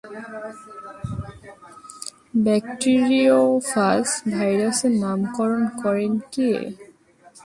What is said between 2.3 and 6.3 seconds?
bacteriophage ভাইরাসের নামকরণ করেন